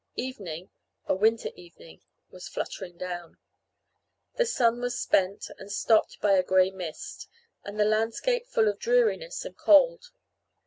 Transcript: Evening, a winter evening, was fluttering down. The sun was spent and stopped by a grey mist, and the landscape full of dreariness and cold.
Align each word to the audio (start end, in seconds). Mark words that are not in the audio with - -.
Evening, 0.15 0.71
a 1.05 1.13
winter 1.13 1.49
evening, 1.55 2.01
was 2.31 2.47
fluttering 2.47 2.97
down. 2.97 3.37
The 4.35 4.47
sun 4.47 4.81
was 4.81 4.99
spent 4.99 5.51
and 5.59 5.71
stopped 5.71 6.19
by 6.19 6.31
a 6.31 6.41
grey 6.43 6.71
mist, 6.71 7.27
and 7.63 7.79
the 7.79 7.85
landscape 7.85 8.47
full 8.47 8.67
of 8.67 8.79
dreariness 8.79 9.45
and 9.45 9.55
cold. 9.55 10.09